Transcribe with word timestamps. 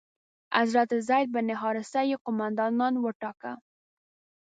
حضرت 0.57 0.91
زید 1.07 1.27
بن 1.35 1.47
حارثه 1.61 2.01
یې 2.09 2.17
قومندان 2.25 2.93
وټاکه. 2.99 3.53